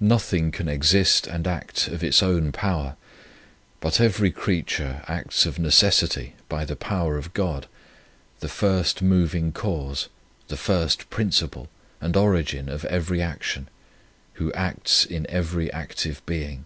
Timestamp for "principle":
11.10-11.68